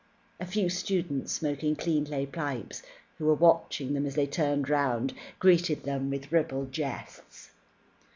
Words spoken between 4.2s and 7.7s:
turned round, greeted them with ribald jests.